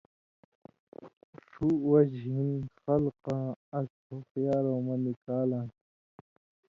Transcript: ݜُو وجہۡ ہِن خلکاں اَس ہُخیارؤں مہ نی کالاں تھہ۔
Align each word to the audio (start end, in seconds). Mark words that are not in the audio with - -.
ݜُو 1.47 1.67
وجہۡ 1.89 2.31
ہِن 2.33 2.49
خلکاں 2.81 3.47
اَس 3.77 3.91
ہُخیارؤں 4.09 4.81
مہ 4.85 4.95
نی 5.03 5.13
کالاں 5.23 5.65
تھہ۔ 5.71 5.77